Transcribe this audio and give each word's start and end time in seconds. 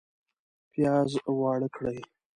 پیاز 0.71 1.11
واړه 1.39 1.69
کړئ 1.75 1.99